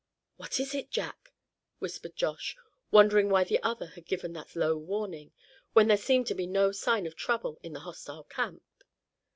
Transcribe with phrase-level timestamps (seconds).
[0.37, 1.31] "What was it, Jack?"
[1.77, 2.57] whispered Josh,
[2.89, 5.31] wondering why the other had given that low warning,
[5.73, 8.63] when there seemed to be no sign of trouble in the hostile camp.